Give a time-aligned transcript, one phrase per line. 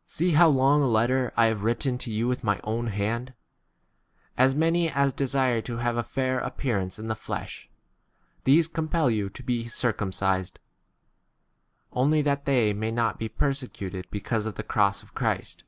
[0.06, 3.28] See how long a letter u I have written to you with my own hand.
[4.34, 7.70] 12 As many as desire to have a fair appearance in [the] flesh,
[8.44, 10.60] these compel you to be circumcised,
[11.90, 15.14] only that they may not be perse cuted because T of the cross of 13
[15.16, 15.64] Christ.